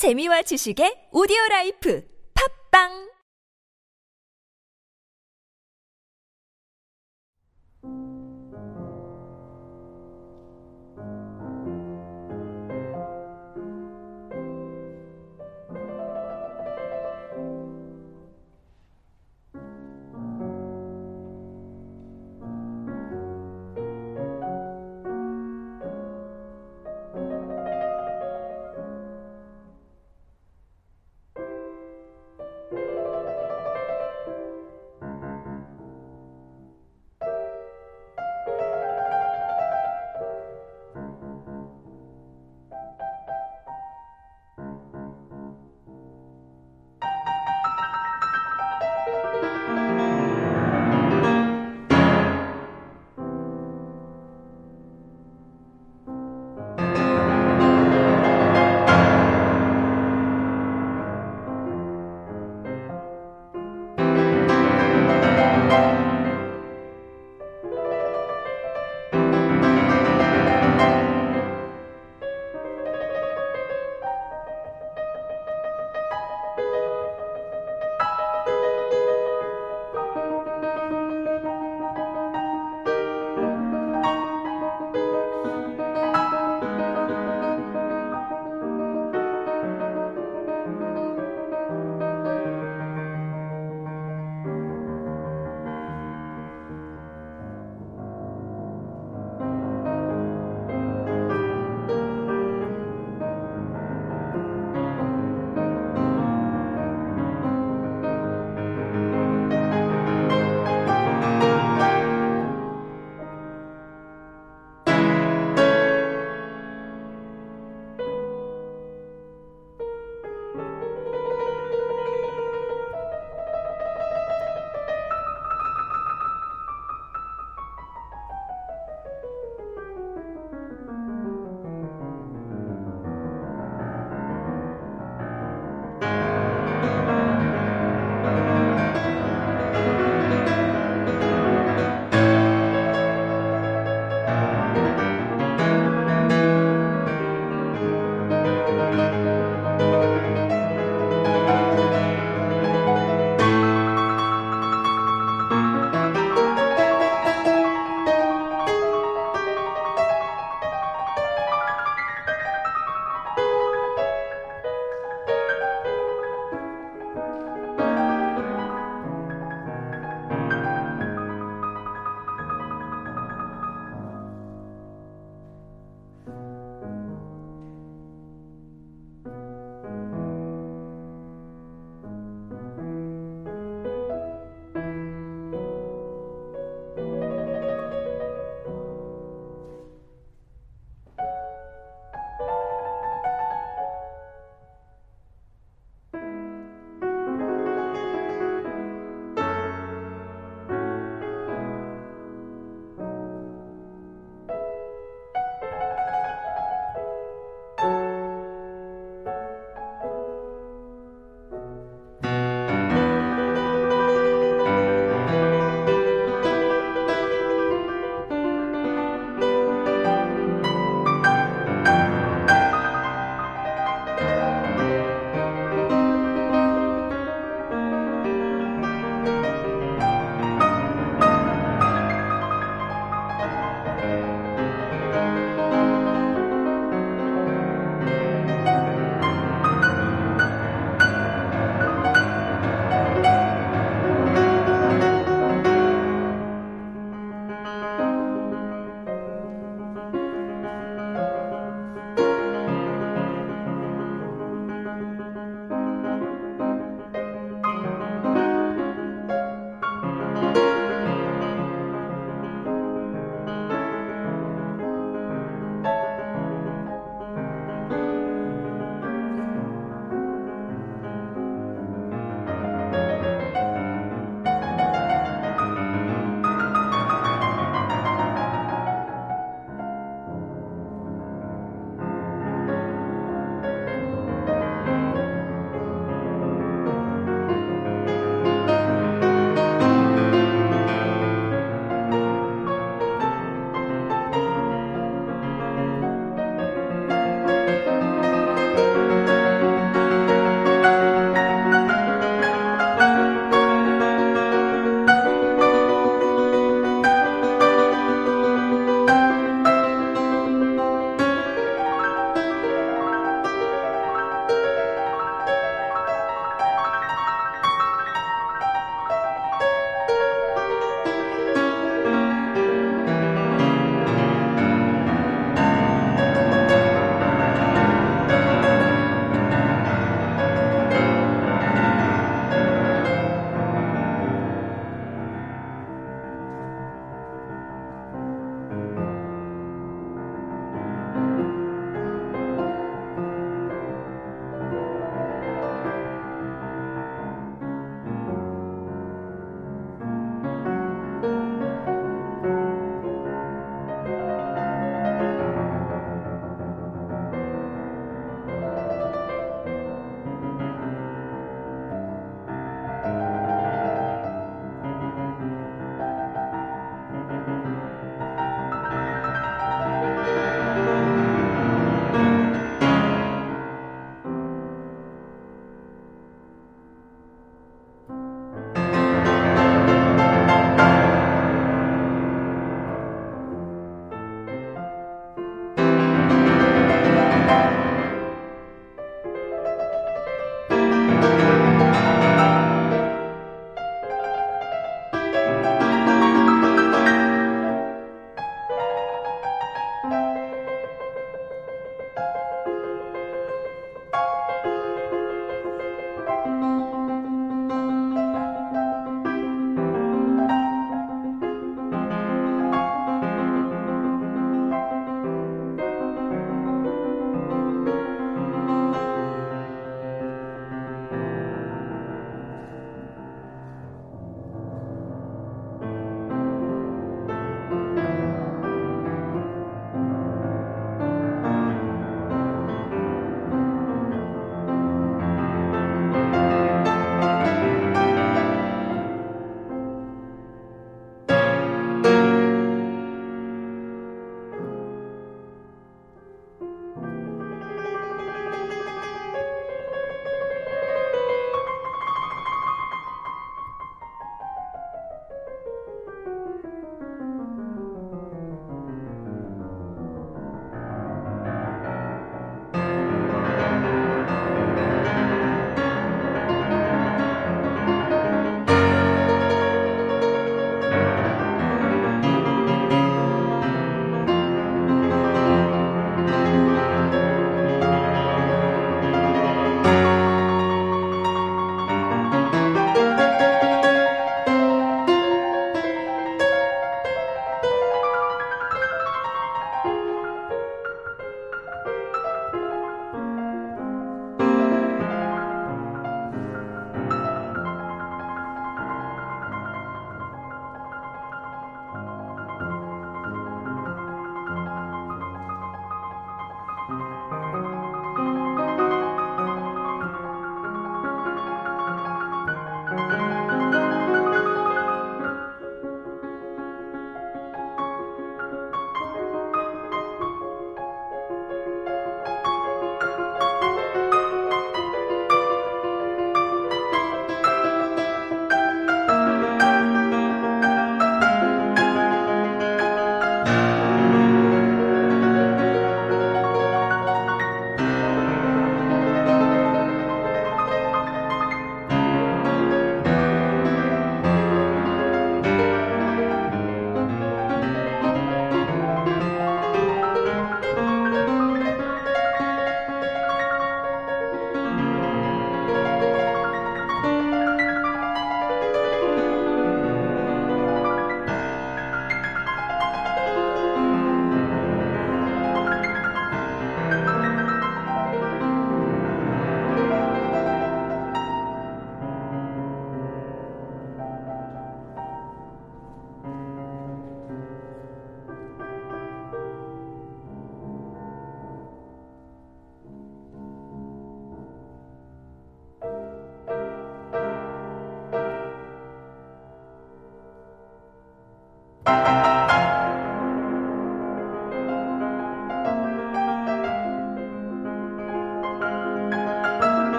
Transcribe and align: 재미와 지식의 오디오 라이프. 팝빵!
재미와 0.00 0.40
지식의 0.48 1.12
오디오 1.12 1.36
라이프. 1.50 2.00
팝빵! 2.32 3.09